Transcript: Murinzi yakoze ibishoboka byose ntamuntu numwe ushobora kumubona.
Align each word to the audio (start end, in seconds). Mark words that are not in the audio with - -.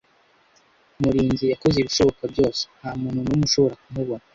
Murinzi 1.01 1.45
yakoze 1.53 1.77
ibishoboka 1.79 2.23
byose 2.33 2.61
ntamuntu 2.79 3.19
numwe 3.25 3.43
ushobora 3.49 3.75
kumubona. 3.83 4.23